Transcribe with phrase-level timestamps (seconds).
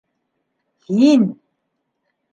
[0.87, 1.27] Һин!